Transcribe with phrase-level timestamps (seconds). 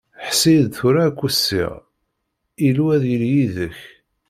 [0.27, 1.71] Ḥess-iyi-d tura ad k-weṣṣiɣ,
[2.67, 3.79] Illu ad yili yid-k!